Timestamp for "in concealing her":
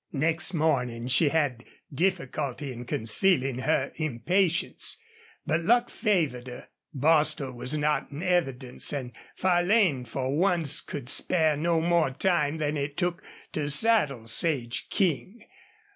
2.73-3.91